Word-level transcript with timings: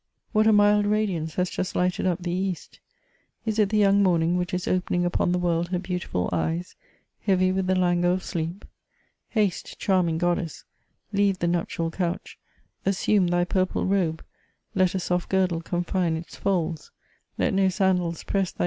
"What 0.33 0.47
a 0.47 0.51
mild 0.51 0.87
radiance 0.87 1.35
has 1.35 1.51
just 1.51 1.75
lighted 1.75 2.07
up 2.07 2.23
the 2.23 2.31
East! 2.31 2.79
Is 3.45 3.59
it 3.59 3.69
the 3.69 3.77
young 3.77 4.01
morning 4.01 4.35
which 4.35 4.51
is 4.51 4.67
opening 4.67 5.05
upon 5.05 5.31
the 5.31 5.37
world 5.37 5.67
her 5.67 5.77
beau 5.77 5.99
tiful 5.99 6.27
eyes, 6.33 6.75
heavy 7.19 7.51
with 7.51 7.67
the 7.67 7.75
langour 7.75 8.09
of 8.11 8.23
sleep? 8.23 8.65
Haste, 9.29 9.77
charming 9.77 10.17
goddess! 10.17 10.63
leave 11.13 11.37
the 11.37 11.47
nuptial 11.47 11.91
couch,— 11.91 12.39
assume 12.83 13.27
thy 13.27 13.43
purple 13.45 13.85
robe; 13.85 14.25
let 14.73 14.95
a 14.95 14.99
soft 14.99 15.29
girdle 15.29 15.61
confine 15.61 16.15
its 16.15 16.35
folds: 16.35 16.89
let 17.37 17.53
no 17.53 17.69
sandals 17.69 18.23
press 18.23 18.23
thy 18.23 18.23
*" 18.23 18.23
My 18.23 18.23
soul 18.23 18.23
is 18.23 18.33
weary 18.33 18.41
of 18.41 18.55
my 18.57 18.59
life." 18.59 18.59